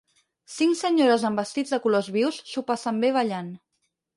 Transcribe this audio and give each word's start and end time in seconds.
Cinc 0.53 0.77
senyores 0.79 1.25
amb 1.29 1.41
vestits 1.41 1.75
de 1.75 1.79
colors 1.85 2.09
vius 2.17 2.41
s'ho 2.53 2.65
passen 2.73 3.03
bé 3.05 3.13
ballant. 3.19 3.53